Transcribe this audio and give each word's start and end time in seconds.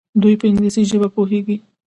دوی 0.21 0.33
په 0.39 0.45
انګلیسي 0.49 0.81
ژبه 0.89 1.07
پوهیږي. 1.15 1.57